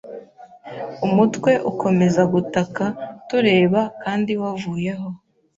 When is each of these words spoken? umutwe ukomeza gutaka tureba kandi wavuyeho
umutwe 1.05 1.51
ukomeza 1.71 2.21
gutaka 2.33 2.83
tureba 3.27 3.81
kandi 4.03 4.31
wavuyeho 4.41 5.07